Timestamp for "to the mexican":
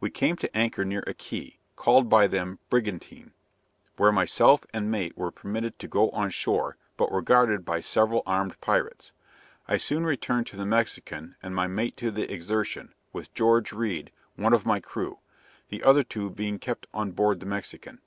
10.48-11.36